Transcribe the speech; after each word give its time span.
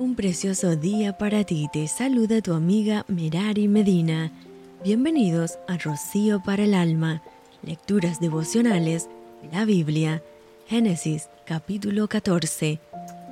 Un 0.00 0.14
precioso 0.14 0.76
día 0.76 1.18
para 1.18 1.44
ti. 1.44 1.68
Te 1.70 1.86
saluda 1.86 2.40
tu 2.40 2.54
amiga 2.54 3.04
Merari 3.06 3.68
Medina. 3.68 4.32
Bienvenidos 4.82 5.58
a 5.68 5.76
Rocío 5.76 6.42
para 6.42 6.64
el 6.64 6.72
Alma. 6.72 7.20
Lecturas 7.62 8.18
devocionales, 8.18 9.10
la 9.52 9.66
Biblia. 9.66 10.22
Génesis 10.66 11.28
capítulo 11.44 12.08
14. 12.08 12.80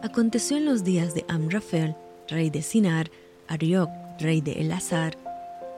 Aconteció 0.03 0.59
en 0.59 0.67
los 0.67 0.85
días 0.85 1.15
de 1.15 1.25
Amrafel, 1.27 1.97
rey 2.29 2.51
de 2.51 2.61
Sinar, 2.61 3.11
Arioc, 3.49 3.89
rey 4.21 4.43
de 4.43 4.61
Elazar, 4.61 5.17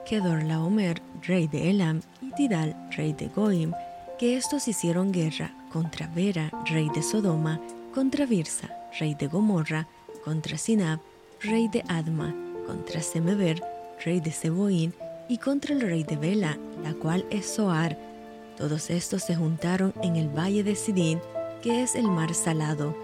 Kedorlaomer, 0.05 1.01
rey 1.25 1.47
de 1.47 1.69
Elam, 1.69 2.01
y 2.21 2.33
Tidal, 2.33 2.75
rey 2.97 3.13
de 3.13 3.29
Goim, 3.29 3.71
que 4.19 4.35
estos 4.35 4.67
hicieron 4.67 5.13
guerra 5.13 5.55
contra 5.71 6.07
Vera, 6.07 6.51
rey 6.69 6.89
de 6.93 7.01
Sodoma, 7.01 7.61
contra 7.93 8.25
Virsa, 8.25 8.69
rey 8.99 9.15
de 9.15 9.27
Gomorra, 9.27 9.87
contra 10.23 10.57
Sinab, 10.57 10.99
rey 11.41 11.67
de 11.67 11.83
Adma, 11.87 12.35
contra 12.67 13.01
Semeber, 13.01 13.61
rey 14.03 14.19
de 14.19 14.31
Seboín, 14.31 14.93
y 15.27 15.37
contra 15.37 15.73
el 15.73 15.81
rey 15.81 16.03
de 16.03 16.17
Bela, 16.17 16.57
la 16.83 16.93
cual 16.93 17.25
es 17.29 17.45
Soar. 17.45 17.97
Todos 18.57 18.89
estos 18.89 19.23
se 19.23 19.35
juntaron 19.35 19.93
en 20.03 20.17
el 20.17 20.27
valle 20.27 20.63
de 20.63 20.75
Sidín, 20.75 21.19
que 21.61 21.83
es 21.83 21.95
el 21.95 22.09
mar 22.09 22.33
salado. 22.33 22.95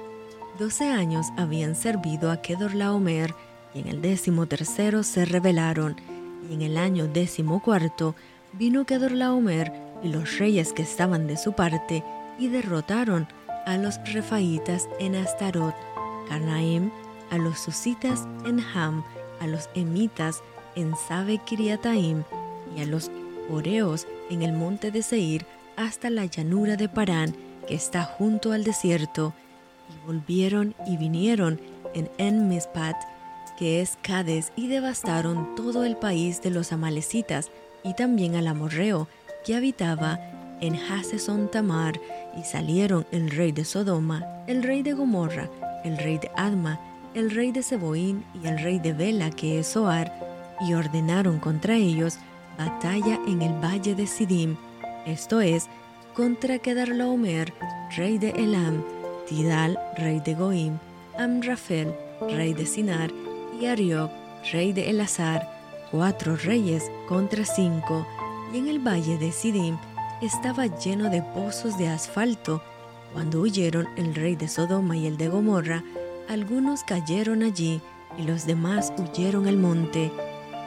Doce 0.60 0.90
años 0.90 1.28
habían 1.38 1.76
servido 1.76 2.30
a 2.30 2.42
Kedorlaomer, 2.42 3.34
y 3.74 3.80
en 3.80 3.88
el 3.88 4.02
décimo 4.02 4.46
tercero 4.46 5.04
se 5.04 5.24
rebelaron, 5.24 5.96
y 6.50 6.54
en 6.54 6.62
el 6.64 6.78
año 6.78 7.08
décimo 7.08 7.62
cuarto 7.62 8.14
vino 8.54 8.86
Kedorlaomer 8.86 9.72
y 10.04 10.10
los 10.10 10.38
reyes 10.38 10.74
que 10.74 10.82
estaban 10.82 11.28
de 11.28 11.38
su 11.38 11.54
parte, 11.54 12.04
y 12.40 12.50
derrotaron 12.50 13.28
a 13.66 13.78
los 13.78 14.00
refaitas 14.12 14.88
en 15.00 15.16
Astarot, 15.16 15.76
Carnaim, 16.28 16.92
a 17.30 17.38
los 17.38 17.60
susitas 17.60 18.28
en 18.46 18.60
Ham, 18.60 19.04
a 19.40 19.48
los 19.48 19.70
emitas 19.76 20.42
en 20.76 20.96
Sabe 20.96 21.40
Kiriataim 21.40 22.24
y 22.76 22.82
a 22.82 22.86
los 22.86 23.10
oreos 23.50 24.08
en 24.30 24.44
el 24.44 24.54
monte 24.54 24.92
de 24.92 25.02
Seir 25.02 25.46
hasta 25.76 26.10
la 26.10 26.26
llanura 26.26 26.76
de 26.76 26.90
Parán 26.90 27.36
que 27.68 27.76
está 27.76 28.04
junto 28.04 28.54
al 28.54 28.64
desierto, 28.64 29.34
y 29.90 30.06
volvieron 30.06 30.74
y 30.86 30.98
vinieron 30.98 31.60
en 31.94 32.10
En-Mispat, 32.18 32.96
que 33.58 33.82
es 33.82 33.98
Cades, 34.02 34.52
y 34.56 34.68
devastaron 34.68 35.56
todo 35.56 35.84
el 35.84 35.98
país 35.98 36.42
de 36.42 36.50
los 36.50 36.72
amalecitas 36.72 37.52
y 37.84 37.94
también 37.94 38.36
al 38.36 38.48
amorreo 38.48 39.08
que 39.46 39.56
habitaba 39.56 40.20
en 40.62 40.76
Haseson 40.76 41.50
Tamar, 41.50 42.00
y 42.38 42.44
salieron 42.44 43.06
el 43.12 43.30
rey 43.30 43.52
de 43.52 43.66
Sodoma, 43.66 44.26
el 44.48 44.64
rey 44.64 44.84
de 44.84 44.94
Gomorra, 44.94 45.50
el 45.84 45.98
rey 45.98 46.18
de 46.18 46.32
Adma, 46.36 46.80
el 47.18 47.32
rey 47.32 47.52
de 47.52 47.64
Seboín 47.64 48.24
y 48.44 48.48
el 48.48 48.60
rey 48.60 48.78
de 48.78 48.94
Bela, 48.94 49.32
que 49.32 49.58
es 49.58 49.70
Soar, 49.70 50.14
y 50.62 50.76
ordenaron 50.76 51.40
contra 51.40 51.76
ellos 51.76 52.20
batalla 52.60 53.20
en 53.28 53.42
el 53.42 53.54
valle 53.54 53.96
de 53.96 54.06
Sidim, 54.06 54.56
esto 55.08 55.42
es, 55.42 55.68
contra 56.14 56.60
Kedarlaomer, 56.60 57.52
rey 57.96 58.20
de 58.20 58.30
Elam, 58.30 58.84
Tidal, 59.28 59.80
rey 59.98 60.20
de 60.20 60.36
Goim, 60.36 60.78
Amrafel, 61.18 61.92
rey 62.30 62.54
de 62.54 62.68
Sinar, 62.68 63.10
y 63.60 63.66
Arioc, 63.66 64.12
rey 64.52 64.72
de 64.72 64.92
Elazar, 64.92 65.50
cuatro 65.90 66.36
reyes 66.36 66.92
contra 67.08 67.46
cinco, 67.46 68.06
y 68.54 68.60
en 68.60 68.68
el 68.68 68.78
valle 68.78 69.18
de 69.18 69.32
Sidim 69.32 69.76
estaba 70.22 70.68
lleno 70.68 71.10
de 71.10 71.24
pozos 71.24 71.80
de 71.80 71.88
asfalto. 71.88 72.62
Cuando 73.14 73.42
huyeron 73.42 73.88
el 73.96 74.14
rey 74.14 74.36
de 74.36 74.48
Sodoma 74.48 74.96
y 74.96 75.08
el 75.08 75.18
de 75.18 75.30
Gomorra, 75.30 75.84
algunos 76.30 76.84
cayeron 76.84 77.44
allí 77.44 77.82
y 78.18 78.24
los 78.24 78.46
demás 78.46 78.94
huyeron 78.98 79.48
al 79.48 79.58
monte 79.58 80.12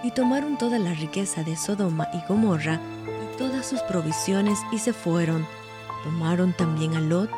y 0.03 0.11
tomaron 0.13 0.57
toda 0.57 0.79
la 0.79 0.95
riqueza 0.95 1.43
de 1.43 1.57
Sodoma 1.57 2.09
y 2.15 2.27
Gomorra 2.29 2.81
y 3.07 3.39
todas 3.39 3.67
sus 3.67 3.81
provisiones 3.83 4.59
y 4.73 4.79
se 4.79 4.93
fueron. 4.93 5.47
Tomaron 6.05 6.53
también 6.55 6.95
a 6.95 7.01
Lot, 7.01 7.31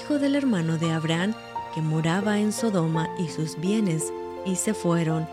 hijo 0.00 0.18
del 0.18 0.34
hermano 0.34 0.76
de 0.78 0.90
Abraham, 0.90 1.34
que 1.74 1.80
moraba 1.80 2.38
en 2.38 2.52
Sodoma 2.52 3.08
y 3.18 3.28
sus 3.28 3.58
bienes, 3.58 4.12
y 4.44 4.56
se 4.56 4.74
fueron. 4.74 5.26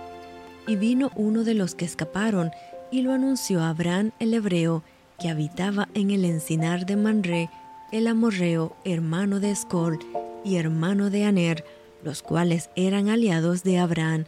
Y 0.67 0.75
vino 0.75 1.11
uno 1.15 1.43
de 1.43 1.55
los 1.55 1.75
que 1.75 1.85
escaparon 1.85 2.51
y 2.91 3.01
lo 3.01 3.11
anunció 3.11 3.61
a 3.61 3.69
Abraham 3.69 4.11
el 4.19 4.33
hebreo, 4.33 4.83
que 5.19 5.29
habitaba 5.29 5.89
en 5.93 6.11
el 6.11 6.23
encinar 6.23 6.85
de 6.85 6.95
Manré, 6.95 7.49
el 7.91 8.07
amorreo, 8.07 8.75
hermano 8.85 9.41
de 9.41 9.51
Escol 9.51 9.99
y 10.45 10.55
hermano 10.55 11.09
de 11.09 11.25
Aner, 11.25 11.65
los 12.03 12.21
cuales 12.21 12.69
eran 12.75 13.09
aliados 13.09 13.63
de 13.63 13.79
Abraham, 13.79 14.25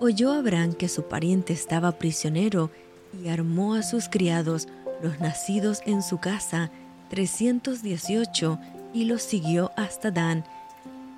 oyó 0.00 0.32
Abraham 0.32 0.74
que 0.74 0.88
su 0.88 1.04
pariente 1.04 1.52
estaba 1.52 1.92
prisionero 1.92 2.70
y 3.22 3.28
armó 3.28 3.74
a 3.74 3.82
sus 3.82 4.08
criados, 4.08 4.68
los 5.02 5.20
nacidos 5.20 5.80
en 5.86 6.02
su 6.02 6.18
casa, 6.18 6.70
318, 7.10 8.58
y 8.92 9.04
los 9.04 9.22
siguió 9.22 9.70
hasta 9.76 10.10
Dan, 10.10 10.44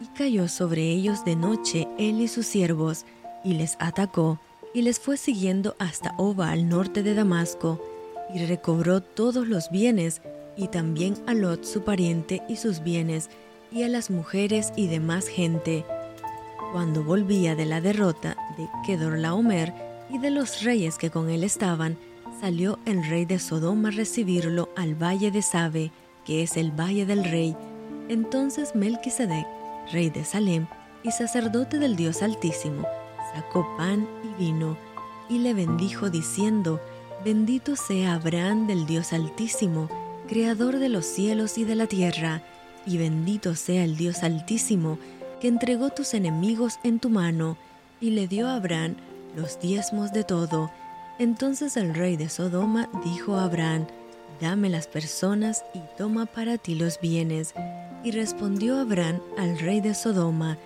y 0.01 0.07
cayó 0.17 0.49
sobre 0.49 0.83
ellos 0.91 1.25
de 1.25 1.37
noche 1.37 1.89
él 1.99 2.21
y 2.21 2.29
sus 2.29 2.47
siervos, 2.47 3.05
y 3.45 3.55
les 3.55 3.77
atacó, 3.81 4.41
y 4.73 4.83
les 4.83 5.01
fue 5.01 5.17
siguiendo 5.17 5.75
hasta 5.79 6.15
Oba 6.17 6.51
al 6.51 6.69
norte 6.69 7.03
de 7.03 7.15
Damasco, 7.15 7.83
y 8.33 8.45
recobró 8.45 9.03
todos 9.03 9.49
los 9.49 9.71
bienes, 9.71 10.23
y 10.57 10.69
también 10.69 11.15
a 11.27 11.35
Lot 11.35 11.65
su 11.65 11.83
pariente 11.83 12.43
y 12.49 12.57
sus 12.57 12.83
bienes, 12.83 13.31
y 13.73 13.83
a 13.85 13.89
las 13.89 14.11
mujeres 14.11 14.73
y 14.77 14.89
demás 14.89 15.29
gente. 15.29 15.85
Cuando 16.73 17.03
volvía 17.03 17.55
de 17.55 17.67
la 17.67 17.81
derrota 17.81 18.37
de 18.57 18.69
Kedorlaomer 18.85 19.73
y 20.09 20.19
de 20.19 20.31
los 20.31 20.63
reyes 20.63 20.99
que 20.99 21.11
con 21.11 21.31
él 21.31 21.45
estaban, 21.45 21.97
salió 22.41 22.79
el 22.87 23.05
rey 23.05 23.25
de 23.25 23.39
Sodoma 23.39 23.89
a 23.89 23.93
recibirlo 23.93 24.71
al 24.77 24.95
valle 24.95 25.31
de 25.31 25.43
Sabe, 25.43 25.91
que 26.25 26.43
es 26.43 26.57
el 26.57 26.71
valle 26.71 27.07
del 27.07 27.25
rey. 27.25 27.57
Entonces 28.09 28.75
Melquisedec, 28.75 29.47
rey 29.93 30.11
de 30.11 30.25
Salem 30.25 30.67
y 31.03 31.11
sacerdote 31.11 31.79
del 31.79 31.97
Dios 31.97 32.23
Altísimo, 32.23 32.87
sacó 33.35 33.67
pan 33.77 34.07
y 34.25 34.45
vino 34.45 34.77
y 35.29 35.39
le 35.39 35.55
bendijo 35.55 36.11
diciendo, 36.11 36.81
Bendito 37.25 37.77
sea 37.77 38.15
Abraham 38.15 38.67
del 38.67 38.87
Dios 38.87 39.13
Altísimo, 39.13 39.89
creador 40.29 40.79
de 40.79 40.89
los 40.89 41.05
cielos 41.05 41.59
y 41.59 41.65
de 41.65 41.75
la 41.75 41.87
tierra, 41.87 42.43
y 42.87 42.99
bendito 42.99 43.55
sea 43.55 43.85
el 43.85 43.97
Dios 43.97 44.23
Altísimo, 44.23 44.99
que 45.41 45.49
entregó 45.49 45.91
tus 45.91 46.15
enemigos 46.15 46.79
en 46.85 46.99
tu 46.99 47.09
mano, 47.09 47.57
y 48.01 48.11
le 48.11 48.27
dio 48.27 48.49
a 48.49 48.57
Abraham 48.57 48.97
los 49.37 49.61
diezmos 49.61 50.13
de 50.13 50.25
todo. 50.25 50.71
Entonces 51.19 51.77
el 51.77 51.95
rey 51.95 52.17
de 52.17 52.29
Sodoma 52.29 52.89
dijo 53.05 53.37
a 53.37 53.45
Abraham, 53.45 53.87
Dame 54.41 54.71
las 54.71 54.87
personas 54.87 55.65
y 55.75 55.81
toma 55.99 56.25
para 56.25 56.57
ti 56.57 56.75
los 56.75 56.99
bienes. 56.99 57.53
Y 58.03 58.13
respondió 58.13 58.79
Abraham 58.79 59.21
al 59.37 59.59
rey 59.59 59.83
de 59.83 59.95
Sodoma, 59.95 60.57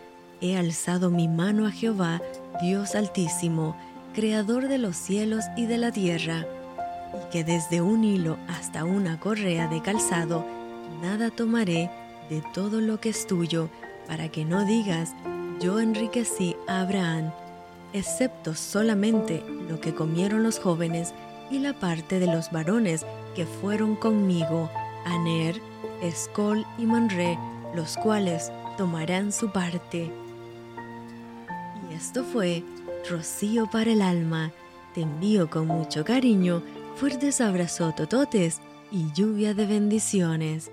He 0.40 0.56
alzado 0.56 1.10
mi 1.10 1.26
mano 1.26 1.66
a 1.66 1.72
Jehová, 1.72 2.22
Dios 2.62 2.94
Altísimo, 2.94 3.76
Creador 4.14 4.68
de 4.68 4.78
los 4.78 4.96
cielos 4.96 5.44
y 5.56 5.66
de 5.66 5.78
la 5.78 5.90
tierra, 5.90 6.46
y 7.14 7.30
que 7.32 7.42
desde 7.42 7.80
un 7.80 8.04
hilo 8.04 8.36
hasta 8.48 8.84
una 8.84 9.18
correa 9.18 9.66
de 9.66 9.82
calzado, 9.82 10.44
nada 11.02 11.30
tomaré 11.30 11.90
de 12.28 12.42
todo 12.52 12.80
lo 12.80 13.00
que 13.00 13.10
es 13.10 13.26
tuyo, 13.26 13.68
para 14.06 14.28
que 14.28 14.44
no 14.44 14.64
digas, 14.64 15.14
yo 15.60 15.80
enriquecí 15.80 16.56
a 16.66 16.80
Abraham, 16.80 17.32
excepto 17.92 18.54
solamente 18.54 19.42
lo 19.68 19.80
que 19.80 19.94
comieron 19.94 20.42
los 20.42 20.58
jóvenes 20.58 21.14
y 21.50 21.58
la 21.58 21.78
parte 21.78 22.18
de 22.18 22.26
los 22.26 22.50
varones 22.50 23.06
que 23.34 23.46
fueron 23.46 23.96
conmigo, 23.96 24.70
Aner, 25.04 25.60
Escol 26.02 26.66
y 26.78 26.86
Manré, 26.86 27.38
los 27.74 27.96
cuales 27.96 28.50
tomarán 28.76 29.32
su 29.32 29.50
parte. 29.50 30.10
Y 31.90 31.94
esto 31.94 32.24
fue 32.24 32.64
Rocío 33.08 33.68
para 33.70 33.92
el 33.92 34.02
alma. 34.02 34.52
Te 34.94 35.02
envío 35.02 35.50
con 35.50 35.66
mucho 35.66 36.04
cariño, 36.04 36.62
fuertes 36.96 37.40
abrazos 37.40 37.94
tototes 37.94 38.60
y 38.90 39.12
lluvia 39.12 39.54
de 39.54 39.66
bendiciones. 39.66 40.70